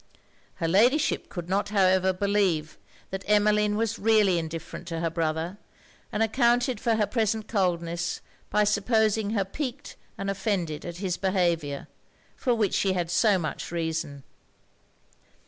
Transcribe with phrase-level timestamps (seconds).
[0.55, 2.79] Her Ladyship could not however believe
[3.11, 5.59] that Emmeline was really indifferent to her brother;
[6.11, 8.19] and accounted for her present coldness
[8.49, 11.87] by supposing her piqued and offended at his behaviour,
[12.35, 14.23] for which she had so much reason.